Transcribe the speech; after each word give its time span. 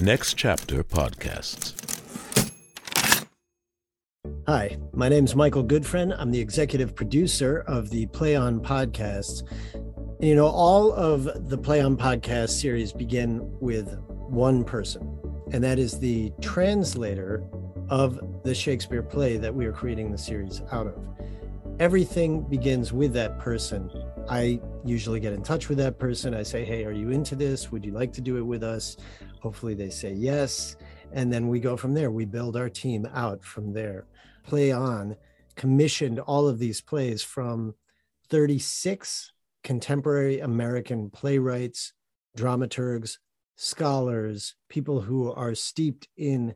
Next 0.00 0.34
Chapter 0.34 0.84
Podcasts. 0.84 1.74
Hi, 4.46 4.78
my 4.92 5.08
name 5.08 5.24
is 5.24 5.34
Michael 5.34 5.64
Goodfriend. 5.64 6.14
I'm 6.16 6.30
the 6.30 6.38
executive 6.38 6.94
producer 6.94 7.64
of 7.66 7.90
the 7.90 8.06
Play 8.06 8.36
On 8.36 8.60
podcasts. 8.60 9.42
And, 9.74 10.28
you 10.28 10.36
know, 10.36 10.46
all 10.46 10.92
of 10.92 11.48
the 11.48 11.58
Play 11.58 11.80
On 11.80 11.96
podcast 11.96 12.50
series 12.50 12.92
begin 12.92 13.40
with 13.60 13.98
one 14.08 14.62
person, 14.62 15.18
and 15.50 15.64
that 15.64 15.80
is 15.80 15.98
the 15.98 16.32
translator 16.40 17.42
of 17.88 18.20
the 18.44 18.54
Shakespeare 18.54 19.02
play 19.02 19.36
that 19.36 19.52
we 19.52 19.66
are 19.66 19.72
creating 19.72 20.12
the 20.12 20.18
series 20.18 20.62
out 20.70 20.86
of. 20.86 21.08
Everything 21.80 22.42
begins 22.42 22.92
with 22.92 23.12
that 23.14 23.40
person. 23.40 23.90
I 24.28 24.60
usually 24.84 25.18
get 25.18 25.32
in 25.32 25.42
touch 25.42 25.68
with 25.68 25.78
that 25.78 25.98
person. 25.98 26.34
I 26.34 26.42
say, 26.42 26.64
Hey, 26.64 26.84
are 26.84 26.92
you 26.92 27.10
into 27.10 27.34
this? 27.34 27.72
Would 27.72 27.84
you 27.84 27.92
like 27.92 28.12
to 28.12 28.20
do 28.20 28.36
it 28.36 28.42
with 28.42 28.62
us? 28.62 28.96
Hopefully, 29.40 29.74
they 29.74 29.90
say 29.90 30.12
yes. 30.12 30.76
And 31.12 31.32
then 31.32 31.48
we 31.48 31.60
go 31.60 31.76
from 31.76 31.94
there. 31.94 32.10
We 32.10 32.24
build 32.24 32.56
our 32.56 32.68
team 32.68 33.08
out 33.14 33.44
from 33.44 33.72
there. 33.72 34.06
Play 34.44 34.72
On 34.72 35.16
commissioned 35.56 36.20
all 36.20 36.46
of 36.46 36.58
these 36.58 36.80
plays 36.80 37.22
from 37.22 37.74
36 38.30 39.32
contemporary 39.64 40.40
American 40.40 41.10
playwrights, 41.10 41.92
dramaturgs, 42.36 43.18
scholars, 43.56 44.54
people 44.68 45.00
who 45.00 45.32
are 45.32 45.54
steeped 45.54 46.08
in 46.16 46.54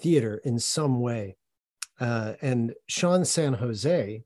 theater 0.00 0.40
in 0.44 0.58
some 0.58 1.00
way. 1.00 1.36
Uh, 2.00 2.34
and 2.40 2.74
Sean 2.86 3.24
San 3.24 3.54
Jose 3.54 4.22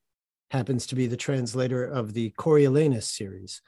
happens 0.50 0.86
to 0.86 0.94
be 0.94 1.06
the 1.06 1.16
translator 1.16 1.84
of 1.84 2.12
the 2.12 2.30
Coriolanus 2.38 3.08
series. 3.08 3.62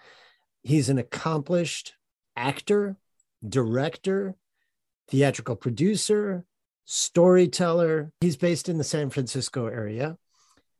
He's 0.63 0.89
an 0.89 0.99
accomplished 0.99 1.95
actor, 2.37 2.97
director, 3.47 4.35
theatrical 5.09 5.57
producer, 5.57 6.45
storyteller. 6.85 8.13
He's 8.21 8.37
based 8.37 8.69
in 8.69 8.79
the 8.79 8.85
San 8.85 9.11
Francisco 9.11 9.67
area, 9.67 10.17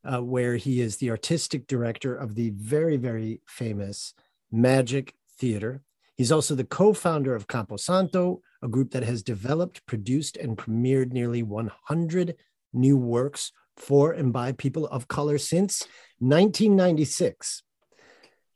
uh, 0.05 0.21
where 0.21 0.57
he 0.57 0.81
is 0.81 0.97
the 0.97 1.11
artistic 1.11 1.67
director 1.67 2.15
of 2.15 2.35
the 2.35 2.51
very, 2.51 2.97
very 2.97 3.41
famous 3.47 4.15
Magic 4.51 5.15
Theater. 5.39 5.83
He's 6.17 6.33
also 6.33 6.55
the 6.55 6.65
co 6.65 6.93
founder 6.93 7.35
of 7.35 7.47
Camposanto, 7.47 8.41
a 8.63 8.69
group 8.69 8.91
that 8.91 9.05
has 9.05 9.23
developed, 9.23 9.87
produced, 9.87 10.37
and 10.37 10.57
premiered 10.57 11.13
nearly 11.13 11.43
100 11.43 12.37
new 12.73 12.97
works 12.97 13.53
for 13.77 14.13
and 14.13 14.33
by 14.33 14.53
people 14.53 14.87
of 14.89 15.09
color 15.09 15.39
since 15.39 15.83
1996. 16.19 17.63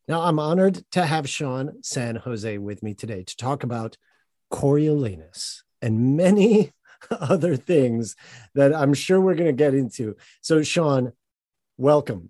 Now, 0.07 0.21
I'm 0.21 0.39
honored 0.39 0.85
to 0.93 1.07
have 1.07 1.29
Sean 1.29 1.83
San 1.83 2.17
Jose 2.17 2.59
with 2.59 2.83
me 2.83 2.93
today 2.93 3.23
to 3.23 3.37
talk 3.37 3.63
about 3.63 3.97
Coriolanus 4.53 5.63
and 5.81 6.15
many 6.15 6.73
other 7.11 7.57
things 7.57 8.15
that 8.55 8.75
I'm 8.75 8.93
sure 8.93 9.19
we're 9.19 9.35
going 9.35 9.47
to 9.47 9.53
get 9.53 9.73
into. 9.73 10.15
So, 10.43 10.63
Sean, 10.63 11.13
welcome. 11.79 12.29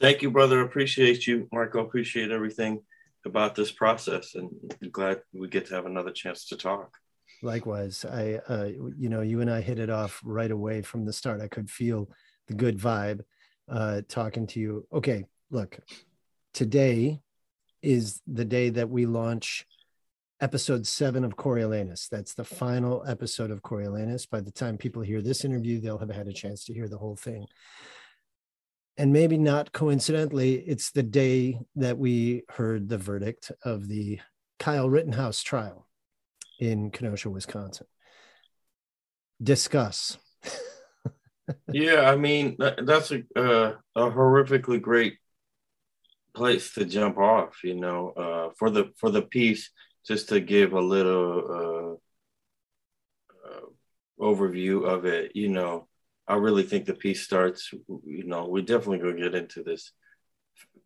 Thank 0.00 0.22
you, 0.22 0.30
brother. 0.30 0.62
Appreciate 0.62 1.26
you, 1.26 1.46
Marco. 1.52 1.80
Appreciate 1.80 2.30
everything 2.30 2.80
about 3.26 3.54
this 3.54 3.70
process, 3.70 4.34
and 4.34 4.50
I'm 4.82 4.90
glad 4.90 5.20
we 5.34 5.48
get 5.48 5.66
to 5.66 5.74
have 5.74 5.86
another 5.86 6.10
chance 6.10 6.46
to 6.48 6.56
talk. 6.56 6.96
Likewise, 7.42 8.06
I, 8.06 8.40
uh, 8.48 8.70
you 8.98 9.10
know, 9.10 9.20
you 9.20 9.42
and 9.42 9.50
I 9.50 9.60
hit 9.60 9.78
it 9.78 9.90
off 9.90 10.22
right 10.24 10.50
away 10.50 10.80
from 10.80 11.04
the 11.04 11.12
start. 11.12 11.42
I 11.42 11.48
could 11.48 11.70
feel 11.70 12.08
the 12.46 12.54
good 12.54 12.78
vibe 12.78 13.20
uh, 13.68 14.00
talking 14.08 14.46
to 14.48 14.60
you. 14.60 14.86
Okay, 14.92 15.24
look, 15.50 15.78
today 16.54 17.20
is 17.82 18.22
the 18.26 18.44
day 18.44 18.70
that 18.70 18.88
we 18.88 19.04
launch 19.04 19.66
episode 20.40 20.86
seven 20.86 21.24
of 21.24 21.36
Coriolanus. 21.36 22.08
That's 22.08 22.34
the 22.34 22.44
final 22.44 23.04
episode 23.06 23.50
of 23.50 23.62
Coriolanus. 23.62 24.26
By 24.30 24.40
the 24.40 24.50
time 24.50 24.78
people 24.78 25.02
hear 25.02 25.20
this 25.20 25.44
interview, 25.44 25.80
they'll 25.80 25.98
have 25.98 26.10
had 26.10 26.28
a 26.28 26.32
chance 26.32 26.64
to 26.64 26.72
hear 26.72 26.88
the 26.88 26.98
whole 26.98 27.16
thing. 27.16 27.46
And 28.96 29.12
maybe 29.12 29.36
not 29.36 29.72
coincidentally, 29.72 30.54
it's 30.54 30.92
the 30.92 31.02
day 31.02 31.58
that 31.76 31.98
we 31.98 32.44
heard 32.48 32.88
the 32.88 32.98
verdict 32.98 33.50
of 33.64 33.88
the 33.88 34.20
Kyle 34.58 34.88
Rittenhouse 34.88 35.42
trial 35.42 35.88
in 36.60 36.90
Kenosha, 36.90 37.28
Wisconsin. 37.28 37.88
Discuss. 39.42 40.16
yeah, 41.72 42.08
I 42.08 42.16
mean 42.16 42.56
that's 42.58 43.10
a 43.10 43.22
uh, 43.34 43.72
a 43.96 44.10
horrifically 44.10 44.80
great 44.80 45.18
place 46.34 46.74
to 46.74 46.84
jump 46.84 47.18
off. 47.18 47.62
You 47.64 47.74
know, 47.74 48.10
uh, 48.10 48.50
for 48.58 48.70
the 48.70 48.92
for 48.98 49.10
the 49.10 49.22
piece, 49.22 49.70
just 50.06 50.28
to 50.30 50.40
give 50.40 50.72
a 50.72 50.80
little 50.80 52.00
uh, 53.40 53.48
uh, 53.48 53.66
overview 54.20 54.84
of 54.84 55.04
it. 55.04 55.32
You 55.34 55.48
know, 55.48 55.88
I 56.26 56.36
really 56.36 56.64
think 56.64 56.86
the 56.86 56.94
piece 56.94 57.22
starts. 57.22 57.70
You 57.72 58.24
know, 58.24 58.48
we 58.48 58.62
definitely 58.62 58.98
gonna 58.98 59.20
get 59.20 59.34
into 59.34 59.62
this 59.62 59.92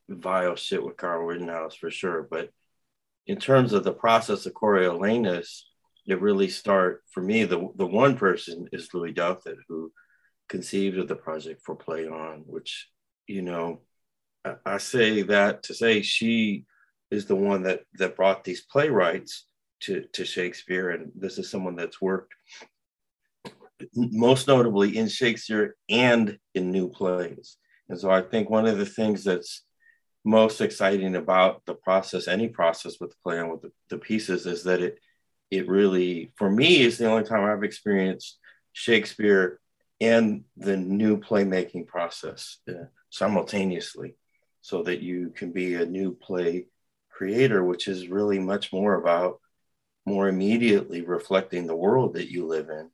vile 0.09 0.57
shit 0.57 0.83
with 0.83 0.97
Kyle 0.97 1.19
Rittenhouse 1.19 1.75
for 1.75 1.91
sure, 1.91 2.27
but 2.31 2.51
in 3.27 3.39
terms 3.39 3.75
of 3.75 3.85
the 3.85 3.93
process 3.93 4.47
of 4.47 4.55
Coriolanus, 4.55 5.65
it 6.07 6.21
really 6.21 6.49
start 6.49 7.03
for 7.11 7.23
me. 7.23 7.45
The 7.45 7.69
the 7.77 7.87
one 7.87 8.17
person 8.17 8.69
is 8.73 8.93
Lue 8.95 9.13
Douthit, 9.13 9.59
who 9.69 9.93
conceived 10.49 10.99
of 10.99 11.09
the 11.09 11.17
project 11.17 11.61
for 11.65 11.77
Play 11.77 12.07
On, 12.09 12.43
which 12.47 12.89
you 13.27 13.43
know, 13.43 13.83
I, 14.65 14.79
say 14.79 15.23
that 15.23 15.63
to 15.65 15.75
say 15.75 16.03
she 16.03 16.65
is 17.11 17.27
the 17.27 17.37
one 17.37 17.63
that 17.63 17.83
that 17.95 18.17
brought 18.17 18.45
these 18.45 18.63
playwrights 18.63 19.45
to 19.81 20.05
to 20.13 20.25
Shakespeare, 20.25 20.91
and 20.91 21.13
this 21.15 21.39
is 21.39 21.51
someone 21.51 21.77
that's 21.77 22.01
worked 22.01 22.35
most 23.95 24.49
notably 24.49 24.97
in 24.97 25.09
Shakespeare 25.09 25.77
and 25.89 26.39
in 26.55 26.71
new 26.71 26.89
plays. 26.89 27.57
And 27.89 27.99
so 27.99 28.11
I 28.11 28.23
think 28.23 28.51
one 28.51 28.67
of 28.67 28.79
the 28.79 28.87
things 28.87 29.25
that's 29.25 29.63
most 30.25 30.61
exciting 30.61 31.15
about 31.17 31.65
the 31.65 31.75
process, 31.75 32.29
any 32.29 32.49
process 32.49 32.97
with 33.01 33.11
the 33.11 33.17
play 33.23 33.39
on 33.39 33.51
with 33.51 33.63
the, 33.63 33.73
the 33.89 33.99
pieces, 33.99 34.47
is 34.47 34.65
that 34.65 34.81
it 34.83 34.99
it 35.51 35.69
really, 35.69 36.33
for 36.37 36.51
me, 36.51 36.83
is 36.83 36.99
the 36.99 37.07
only 37.11 37.25
time 37.25 37.45
I've 37.45 37.65
experienced 37.65 38.39
Shakespeare 38.73 39.61
and 40.01 40.45
the 40.57 40.77
new 40.77 41.19
playmaking 41.19 41.87
process 41.87 42.59
uh, 42.69 42.85
simultaneously, 43.11 44.15
so 44.69 44.83
that 44.83 45.01
you 45.01 45.31
can 45.31 45.51
be 45.51 45.77
a 45.77 45.87
new 45.87 46.15
play 46.15 46.67
creator, 47.09 47.65
which 47.65 47.89
is 47.89 48.09
really 48.09 48.39
much 48.39 48.71
more 48.71 48.97
about 48.97 49.41
more 50.05 50.29
immediately 50.29 51.01
reflecting 51.01 51.67
the 51.67 51.75
world 51.75 52.13
that 52.13 52.31
you 52.31 52.47
live 52.47 52.69
in. 52.69 52.91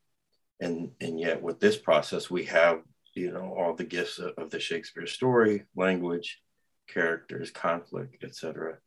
And, 0.61 0.93
and 1.01 1.19
yet 1.19 1.43
with 1.43 1.59
this 1.59 1.77
process, 1.77 2.31
we 2.31 2.45
have, 2.45 2.79
you 3.15 3.33
know, 3.33 3.57
all 3.59 3.75
the 3.75 3.83
gifts 3.83 4.21
of, 4.21 4.51
the 4.51 4.61
Shakespeare 4.61 5.09
story, 5.09 5.65
language, 5.75 6.41
characters, 6.87 7.51
conflict, 7.51 8.23
etc. 8.23 8.79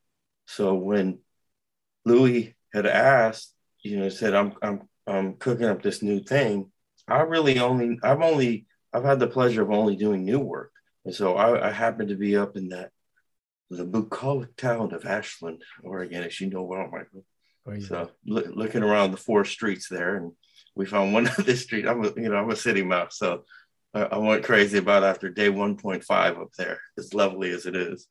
So 0.45 0.75
when 0.75 1.19
Lue 2.05 2.53
had 2.73 2.85
asked, 2.85 3.53
you 3.83 3.99
know, 3.99 4.07
said, 4.07 4.33
I'm, 4.33 4.53
I'm, 4.61 4.87
I'm 5.05 5.33
cooking 5.33 5.65
up 5.65 5.81
this 5.81 6.01
new 6.01 6.21
thing. 6.21 6.71
I 7.05 7.19
really 7.23 7.59
only, 7.59 7.99
I've 8.01 8.21
only, 8.21 8.65
I've 8.93 9.03
had 9.03 9.19
the 9.19 9.27
pleasure 9.27 9.61
of 9.61 9.71
only 9.71 9.97
doing 9.97 10.23
new 10.23 10.39
work. 10.39 10.71
And 11.07 11.15
so 11.15 11.35
I, 11.37 11.69
I 11.69 11.71
happened 11.71 12.09
to 12.09 12.17
be 12.17 12.35
up 12.35 12.57
in 12.57 12.67
that, 12.69 12.91
the 13.69 13.85
bucolic 13.85 14.57
town 14.57 14.93
of 14.93 15.05
Ashland, 15.05 15.63
Oregon, 15.81 16.23
as 16.23 16.41
you 16.41 16.49
know 16.49 16.63
well, 16.63 16.89
Michael. 16.91 17.23
Oh, 17.65 17.71
yeah. 17.71 17.87
So 17.87 18.11
look, 18.25 18.47
looking 18.53 18.83
around 18.83 19.11
the 19.11 19.17
four 19.17 19.45
streets 19.45 19.87
there, 19.87 20.17
and 20.17 20.33
we 20.75 20.85
found 20.85 21.13
one 21.13 21.27
of 21.37 21.45
the 21.45 21.55
street. 21.55 21.87
I'm 21.87 22.03
a, 22.03 22.11
you 22.17 22.27
know, 22.27 22.35
I'm 22.35 22.49
a 22.49 22.57
city 22.57 22.83
mouse, 22.83 23.17
so 23.17 23.45
I, 23.93 24.01
I 24.01 24.17
went 24.17 24.43
crazy 24.43 24.79
about 24.79 25.05
after 25.05 25.29
day 25.29 25.49
1.5 25.49 26.41
up 26.41 26.51
there, 26.57 26.81
as 26.97 27.13
lovely 27.13 27.51
as 27.51 27.65
it 27.65 27.77
is. 27.77 28.05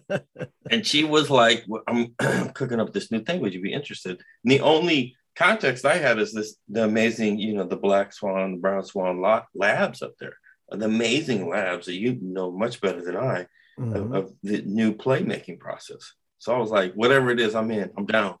and 0.70 0.86
she 0.86 1.04
was 1.04 1.28
like, 1.28 1.64
well, 1.68 1.82
I'm 1.86 2.14
cooking 2.54 2.80
up 2.80 2.94
this 2.94 3.12
new 3.12 3.20
thing. 3.20 3.42
Would 3.42 3.52
you 3.52 3.60
be 3.60 3.74
interested? 3.74 4.22
And 4.42 4.50
the 4.50 4.60
only 4.60 5.16
context 5.36 5.84
I 5.84 5.98
had 5.98 6.18
is 6.18 6.32
this 6.32 6.56
the 6.70 6.84
amazing, 6.84 7.38
you 7.40 7.52
know, 7.52 7.64
the 7.64 7.76
Black 7.76 8.14
Swan, 8.14 8.52
the 8.52 8.58
Brown 8.58 8.86
Swan 8.86 9.22
labs 9.54 10.00
up 10.00 10.14
there, 10.18 10.36
the 10.72 10.86
amazing 10.86 11.48
labs 11.48 11.86
that 11.86 11.94
you 11.94 12.18
know 12.20 12.50
much 12.50 12.80
better 12.80 13.02
than 13.02 13.16
I 13.16 13.46
mm-hmm. 13.78 13.94
of, 13.94 14.12
of 14.12 14.32
the 14.42 14.62
new 14.62 14.94
playmaking 14.94 15.58
process. 15.58 16.12
So 16.38 16.54
I 16.54 16.58
was 16.58 16.70
like, 16.70 16.94
whatever 16.94 17.30
it 17.30 17.40
is, 17.40 17.54
I'm 17.54 17.70
in, 17.70 17.90
I'm 17.96 18.06
down. 18.06 18.36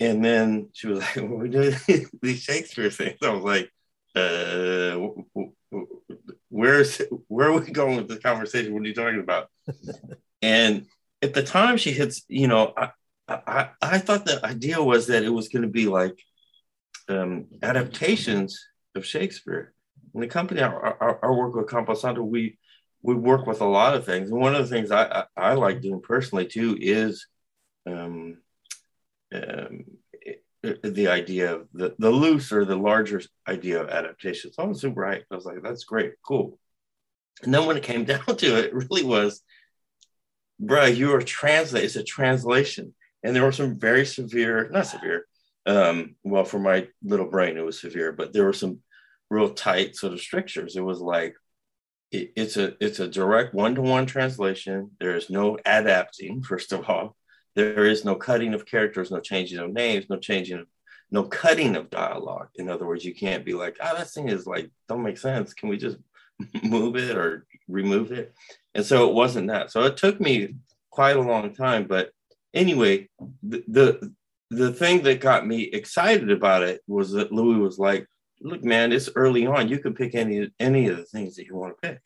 And 0.00 0.24
then 0.24 0.70
she 0.72 0.86
was 0.86 1.00
like, 1.00 1.16
well, 1.16 1.26
we're 1.26 1.48
doing 1.48 1.74
these 2.22 2.42
Shakespeare 2.42 2.90
things. 2.90 3.18
I 3.22 3.30
was 3.30 3.44
like, 3.44 3.70
uh, 4.14 4.98
where's 6.48 7.00
where 7.28 7.48
are 7.48 7.60
we 7.60 7.70
going 7.70 7.96
with 7.96 8.08
this 8.08 8.18
conversation? 8.18 8.72
What 8.72 8.82
are 8.82 8.88
you 8.88 8.94
talking 8.94 9.20
about? 9.20 9.48
and 10.42 10.86
at 11.22 11.34
the 11.34 11.42
time, 11.42 11.76
she 11.76 11.92
hits. 11.92 12.22
You 12.28 12.48
know, 12.48 12.72
I, 12.76 12.90
I 13.28 13.68
I 13.80 13.98
thought 13.98 14.24
the 14.24 14.44
idea 14.44 14.82
was 14.82 15.08
that 15.08 15.22
it 15.22 15.28
was 15.28 15.48
going 15.48 15.62
to 15.62 15.68
be 15.68 15.86
like 15.86 16.18
um, 17.08 17.46
adaptations 17.62 18.58
of 18.94 19.06
Shakespeare. 19.06 19.72
When 20.12 20.22
the 20.22 20.28
company, 20.28 20.60
our 20.60 21.34
work 21.34 21.54
with 21.54 21.66
Camposanto, 21.66 22.24
we 22.24 22.58
we 23.02 23.14
work 23.14 23.46
with 23.46 23.60
a 23.60 23.66
lot 23.66 23.94
of 23.94 24.04
things, 24.04 24.30
and 24.30 24.40
one 24.40 24.54
of 24.54 24.68
the 24.68 24.74
things 24.74 24.90
I 24.90 25.04
I, 25.36 25.50
I 25.50 25.54
like 25.54 25.80
doing 25.80 26.00
personally 26.00 26.46
too 26.46 26.76
is 26.80 27.26
um, 27.86 28.38
um, 29.32 29.84
the 30.62 31.08
idea 31.08 31.54
of 31.54 31.68
the, 31.72 31.94
the 31.98 32.10
loose 32.10 32.52
or 32.52 32.64
the 32.64 32.76
larger 32.76 33.22
idea 33.46 33.80
of 33.80 33.88
adaptation. 33.88 34.52
So 34.52 34.62
I 34.62 34.66
was 34.66 34.80
super 34.80 35.02
hyped. 35.02 35.24
I 35.30 35.36
was 35.36 35.44
like, 35.44 35.62
that's 35.62 35.84
great, 35.84 36.14
cool. 36.26 36.58
And 37.42 37.54
then 37.54 37.66
when 37.66 37.76
it 37.76 37.82
came 37.82 38.04
down 38.04 38.24
to 38.24 38.58
it, 38.58 38.66
it 38.66 38.74
really 38.74 39.04
was, 39.04 39.42
bruh, 40.60 40.94
you 40.94 41.14
are 41.14 41.22
translate. 41.22 41.84
It's 41.84 41.96
a 41.96 42.02
translation. 42.02 42.94
And 43.22 43.34
there 43.34 43.44
were 43.44 43.52
some 43.52 43.78
very 43.78 44.04
severe, 44.04 44.68
not 44.70 44.86
severe, 44.86 45.26
um, 45.66 46.16
well, 46.24 46.44
for 46.44 46.58
my 46.58 46.88
little 47.02 47.26
brain, 47.26 47.58
it 47.58 47.64
was 47.64 47.80
severe, 47.80 48.12
but 48.12 48.32
there 48.32 48.44
were 48.44 48.52
some 48.52 48.80
real 49.30 49.50
tight 49.50 49.96
sort 49.96 50.12
of 50.12 50.20
strictures. 50.20 50.76
It 50.76 50.82
was 50.82 51.00
like, 51.00 51.34
it, 52.10 52.32
it's 52.36 52.56
a 52.56 52.74
it's 52.82 53.00
a 53.00 53.08
direct 53.08 53.54
one-to-one 53.54 54.06
translation. 54.06 54.92
There 54.98 55.16
is 55.16 55.30
no 55.30 55.58
adapting, 55.64 56.42
first 56.48 56.72
of 56.72 56.88
all. 56.88 57.16
There 57.54 57.84
is 57.84 58.04
no 58.04 58.14
cutting 58.14 58.54
of 58.54 58.66
characters, 58.66 59.10
no 59.10 59.20
changing 59.20 59.58
of 59.58 59.72
names, 59.72 60.06
no 60.08 60.18
changing 60.18 60.60
of 60.60 60.66
no 61.10 61.24
cutting 61.24 61.76
of 61.76 61.90
dialogue. 61.90 62.48
In 62.56 62.68
other 62.68 62.86
words, 62.86 63.04
you 63.04 63.14
can't 63.14 63.44
be 63.44 63.54
like, 63.54 63.76
oh, 63.80 63.96
that 63.96 64.10
thing 64.10 64.28
is 64.28 64.46
like, 64.46 64.70
don't 64.88 65.02
make 65.02 65.18
sense. 65.18 65.54
Can 65.54 65.68
we 65.68 65.76
just 65.78 65.96
move 66.62 66.96
it 66.96 67.16
or 67.16 67.46
remove 67.66 68.12
it? 68.12 68.34
And 68.74 68.84
so 68.84 69.08
it 69.08 69.14
wasn't 69.14 69.48
that. 69.48 69.70
So 69.70 69.84
it 69.84 69.96
took 69.96 70.20
me 70.20 70.54
quite 70.90 71.16
a 71.16 71.22
long 71.22 71.54
time. 71.54 71.86
But 71.86 72.10
anyway, 72.54 73.08
the 73.42 73.64
the, 73.68 74.14
the 74.50 74.72
thing 74.72 75.02
that 75.02 75.20
got 75.20 75.46
me 75.46 75.62
excited 75.62 76.30
about 76.30 76.62
it 76.62 76.80
was 76.86 77.12
that 77.12 77.32
Lue 77.32 77.60
was 77.60 77.78
like, 77.78 78.06
look, 78.40 78.64
man, 78.64 78.92
it's 78.92 79.10
early 79.14 79.46
on. 79.46 79.68
You 79.68 79.78
can 79.78 79.94
pick 79.94 80.14
any 80.14 80.50
any 80.58 80.88
of 80.88 80.96
the 80.96 81.04
things 81.04 81.36
that 81.36 81.46
you 81.46 81.56
want 81.56 81.74
to 81.74 81.88
pick. 81.88 82.00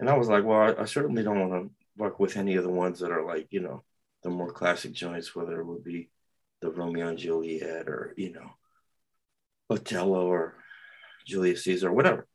And 0.00 0.08
I 0.08 0.16
was 0.16 0.28
like, 0.28 0.44
well, 0.44 0.60
I, 0.60 0.82
I 0.82 0.84
certainly 0.84 1.22
don't 1.22 1.48
want 1.48 1.52
to 1.52 1.70
work 1.96 2.18
with 2.18 2.36
any 2.36 2.56
of 2.56 2.64
the 2.64 2.70
ones 2.70 3.00
that 3.00 3.12
are 3.12 3.24
like, 3.24 3.48
you 3.50 3.60
know, 3.60 3.82
the 4.22 4.30
more 4.30 4.50
classic 4.50 4.92
joints, 4.92 5.34
whether 5.34 5.60
it 5.60 5.66
would 5.66 5.84
be 5.84 6.10
the 6.60 6.70
Romeo 6.70 7.08
and 7.08 7.18
Juliet 7.18 7.88
or, 7.88 8.14
you 8.16 8.32
know, 8.32 8.50
Othello 9.70 10.26
or 10.26 10.56
Julius 11.26 11.64
Caesar 11.64 11.88
or 11.88 11.92
whatever. 11.92 12.26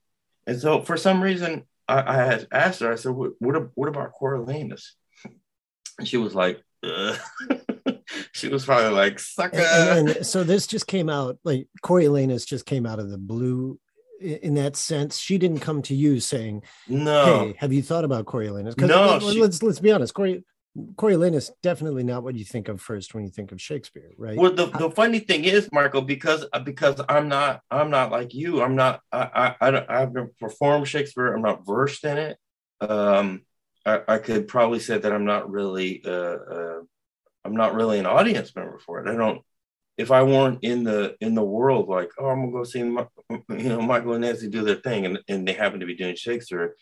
And 0.48 0.60
so 0.60 0.82
for 0.82 0.98
some 0.98 1.22
reason, 1.22 1.66
I, 1.88 2.14
I 2.14 2.16
had 2.16 2.48
asked 2.52 2.80
her, 2.80 2.92
I 2.92 2.96
said, 2.96 3.12
what, 3.12 3.34
what, 3.40 3.70
what 3.76 3.90
about 3.90 4.14
Coriolanus? 4.20 4.92
And 5.98 6.08
she 6.08 6.18
was 6.18 6.34
like, 6.36 6.62
she 8.40 8.48
was 8.48 8.66
probably 8.66 8.90
like, 8.90 9.20
sucker. 9.20 9.58
And, 9.58 10.10
and, 10.10 10.26
so 10.26 10.44
this 10.44 10.68
just 10.68 10.88
came 10.88 11.10
out, 11.10 11.40
like 11.44 11.68
Corey 11.82 12.06
Coriolanus 12.06 12.46
just 12.46 12.66
came 12.66 12.86
out 12.86 13.00
of 13.00 13.10
the 13.10 13.18
blue 13.18 13.80
in 14.20 14.56
that 14.56 14.76
sense. 14.76 15.18
She 15.18 15.38
didn't 15.38 15.60
come 15.60 15.82
to 15.84 15.96
you 15.96 16.20
saying, 16.20 16.64
no. 16.88 17.40
Hey, 17.40 17.56
have 17.58 17.74
you 17.74 17.82
thought 17.82 18.04
about 18.04 18.26
Coriolanus? 18.26 18.78
No. 18.78 19.18
Let, 19.18 19.22
she... 19.22 19.42
let's, 19.42 19.64
let's 19.64 19.80
be 19.80 19.92
honest. 19.92 20.14
Corey, 20.14 20.44
Coriolanus 20.96 21.52
definitely 21.62 22.04
not 22.04 22.24
what 22.24 22.36
you 22.36 22.46
think 22.46 22.68
of 22.68 22.82
first 22.82 23.14
when 23.14 23.24
you 23.24 23.30
think 23.30 23.52
of 23.52 23.62
Shakespeare, 23.62 24.12
right? 24.18 24.38
Well, 24.38 24.54
the, 24.54 24.68
the 24.68 24.92
funny 24.92 25.20
thing 25.20 25.44
is, 25.44 25.70
Marco, 25.72 26.02
because 26.02 26.46
because 26.64 27.02
I'm 27.10 27.28
not 27.28 27.62
I'm 27.72 27.90
not 27.90 28.12
like 28.12 28.34
you. 28.34 28.62
I'm 28.62 28.76
not 28.76 29.02
I 29.12 29.56
I, 29.60 29.70
I 29.70 30.02
I've 30.02 30.14
performed 30.40 30.88
Shakespeare. 30.88 31.34
I'm 31.34 31.42
not 31.42 31.66
versed 31.66 32.06
in 32.06 32.18
it. 32.18 32.38
Um, 32.82 33.42
I, 33.86 34.02
I 34.08 34.18
could 34.20 34.48
probably 34.48 34.80
say 34.80 34.98
that 34.98 35.12
I'm 35.12 35.26
not 35.26 35.50
really 35.50 36.04
uh, 36.06 36.12
uh, 36.12 36.80
I'm 37.46 37.56
not 37.56 37.74
really 37.74 38.00
an 38.00 38.06
audience 38.06 38.56
member 38.56 38.80
for 38.80 39.00
it. 39.00 39.10
I 39.10 39.16
don't. 39.16 39.42
If 39.98 40.12
I 40.12 40.24
weren't 40.24 40.60
in 40.64 40.84
the 40.84 41.16
in 41.20 41.36
the 41.36 41.44
world, 41.44 41.90
like 41.90 42.12
oh, 42.18 42.28
I'm 42.28 42.40
gonna 42.40 42.52
go 42.52 42.64
see 42.64 42.84
my, 42.84 43.06
you 43.30 43.70
know 43.70 43.82
Michael 43.82 44.14
and 44.14 44.22
Nancy 44.22 44.48
do 44.48 44.64
their 44.64 44.76
thing, 44.76 45.06
and 45.06 45.20
and 45.28 45.48
they 45.48 45.54
happen 45.54 45.82
to 45.82 45.86
be 45.86 45.96
doing 45.96 46.16
Shakespeare. 46.16 46.76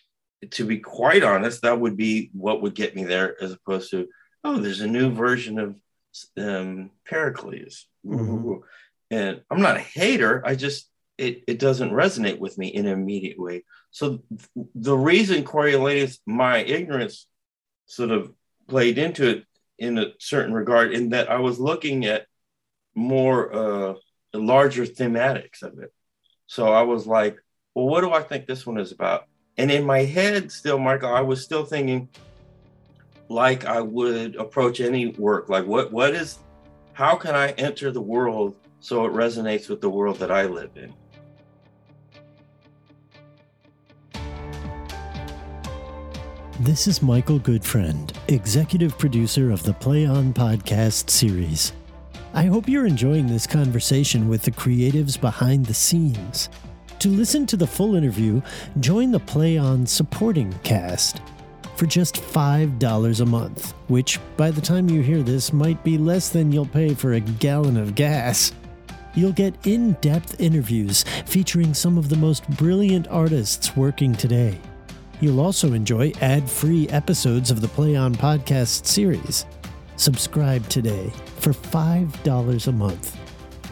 To 0.51 0.65
be 0.65 0.77
quite 0.77 1.24
honest, 1.24 1.63
that 1.63 1.80
would 1.80 1.98
be 1.98 2.30
what 2.33 2.62
would 2.62 2.75
get 2.75 2.95
me 2.95 3.04
there, 3.04 3.42
as 3.42 3.54
opposed 3.54 3.89
to 3.92 4.07
oh, 4.44 4.57
there's 4.59 4.81
a 4.81 4.88
new 4.88 5.12
version 5.12 5.59
of 5.59 5.80
um, 6.38 6.92
Pericles, 7.06 7.88
mm-hmm. 8.06 8.62
and 9.10 9.42
I'm 9.50 9.62
not 9.62 9.77
a 9.77 9.81
hater. 9.81 10.44
I 10.45 10.56
just 10.56 10.89
it, 11.18 11.44
it 11.48 11.60
doesn't 11.60 11.92
resonate 11.92 12.39
with 12.39 12.57
me 12.57 12.68
in 12.68 12.86
an 12.86 12.94
immediate 12.94 13.39
way. 13.39 13.63
So 13.92 14.21
th- 14.30 14.68
the 14.75 14.98
reason 14.98 15.44
Coriolanus, 15.44 16.19
my 16.25 16.60
ignorance, 16.60 17.25
sort 17.88 18.12
of 18.12 18.31
played 18.68 18.98
into 18.98 19.27
it 19.27 19.44
in 19.77 19.97
a 19.97 20.13
certain 20.19 20.53
regard, 20.53 20.94
in 20.94 21.09
that 21.09 21.29
I 21.29 21.39
was 21.39 21.59
looking 21.59 22.06
at 22.06 22.25
more 22.95 23.53
uh, 23.53 23.94
larger 24.33 24.85
thematics 24.85 25.62
of 25.62 25.79
it. 25.79 25.94
So 26.47 26.71
I 26.71 26.81
was 26.81 27.06
like, 27.06 27.38
well, 27.75 27.88
what 27.88 28.01
do 28.01 28.12
I 28.12 28.21
think 28.21 28.47
this 28.47 28.65
one 28.65 28.79
is 28.79 28.91
about? 28.91 29.25
And 29.57 29.71
in 29.71 29.85
my 29.85 30.00
head, 30.00 30.51
still, 30.51 30.79
Michael, 30.79 31.13
I 31.13 31.21
was 31.21 31.44
still 31.44 31.65
thinking 31.65 32.09
like 33.29 33.65
I 33.65 33.81
would 33.81 34.35
approach 34.35 34.79
any 34.79 35.07
work. 35.07 35.50
Like, 35.50 35.65
what 35.65 35.91
what 35.91 36.13
is, 36.15 36.39
how 36.94 37.15
can 37.15 37.35
I 37.35 37.51
enter 37.51 37.91
the 37.91 38.01
world 38.01 38.56
so 38.79 39.06
it 39.06 39.12
resonates 39.12 39.69
with 39.69 39.81
the 39.81 39.89
world 39.89 40.18
that 40.19 40.31
I 40.31 40.45
live 40.45 40.71
in? 40.75 40.94
This 46.62 46.88
is 46.88 47.04
Michael 47.04 47.39
Goodfriend, 47.39 48.15
executive 48.30 48.98
producer 48.98 49.51
of 49.51 49.62
the 49.62 49.74
Play 49.75 50.07
On 50.07 50.33
podcast 50.33 51.07
series. 51.07 51.71
I 52.33 52.45
hope 52.45 52.68
you're 52.68 52.88
enjoying 52.88 53.27
this 53.27 53.45
conversation 53.45 54.27
with 54.27 54.42
the 54.42 54.50
creatives 54.50 55.21
behind 55.21 55.68
the 55.68 55.75
scenes. 55.75 56.50
To 56.98 57.09
listen 57.09 57.45
to 57.45 57.57
the 57.57 57.68
full 57.68 57.94
interview, 57.94 58.42
join 58.80 59.12
the 59.12 59.19
Play 59.19 59.59
On 59.59 59.86
supporting 59.86 60.51
cast 60.63 61.21
for 61.75 61.86
just 61.86 62.15
$5 62.15 63.21
a 63.21 63.25
month, 63.27 63.75
which 63.88 64.19
by 64.36 64.50
the 64.50 64.60
time 64.60 64.89
you 64.89 65.03
hear 65.03 65.21
this 65.21 65.53
might 65.53 65.83
be 65.83 66.00
less 66.00 66.30
than 66.30 66.51
you'll 66.51 66.65
pay 66.65 66.95
for 66.95 67.13
a 67.13 67.19
gallon 67.19 67.77
of 67.77 67.94
gas. 67.94 68.51
You'll 69.13 69.31
get 69.31 69.53
in 69.68 69.94
depth 70.01 70.42
interviews 70.42 71.06
featuring 71.27 71.75
some 71.75 72.00
of 72.00 72.10
the 72.10 72.18
most 72.18 72.50
brilliant 72.50 73.07
artists 73.10 73.75
working 73.75 74.15
today 74.15 74.60
You'll 75.19 75.42
also 75.42 75.74
enjoy 75.74 76.12
ad 76.22 76.48
free 76.50 76.88
episodes 76.90 77.50
of 77.50 77.62
the 77.62 77.68
Play 77.68 77.96
On 77.96 78.14
podcast 78.14 78.86
series. 78.86 79.48
Subscribe 79.96 80.68
today 80.69 81.12
for 81.38 81.54
$5 81.54 82.68
a 82.68 82.72
month. 82.72 83.18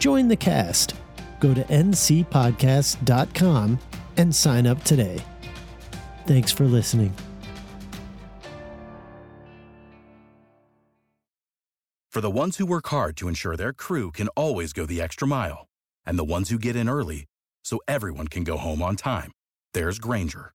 Join 0.00 0.26
the 0.26 0.36
cast. 0.36 0.94
Go 1.38 1.54
to 1.54 1.62
ncpodcast.com 1.62 3.78
and 4.16 4.34
sign 4.34 4.66
up 4.66 4.82
today. 4.82 5.22
Thanks 6.26 6.50
for 6.50 6.64
listening. 6.64 7.14
For 12.10 12.20
the 12.20 12.30
ones 12.30 12.56
who 12.56 12.66
work 12.66 12.88
hard 12.88 13.16
to 13.18 13.28
ensure 13.28 13.56
their 13.56 13.74
crew 13.74 14.10
can 14.10 14.26
always 14.28 14.72
go 14.72 14.86
the 14.86 15.02
extra 15.02 15.28
mile, 15.28 15.68
and 16.06 16.18
the 16.18 16.24
ones 16.24 16.48
who 16.48 16.58
get 16.58 16.74
in 16.74 16.88
early 16.88 17.26
so 17.62 17.78
everyone 17.86 18.26
can 18.26 18.42
go 18.42 18.56
home 18.56 18.82
on 18.82 18.96
time, 18.96 19.30
there's 19.74 19.98
Grainger 19.98 20.54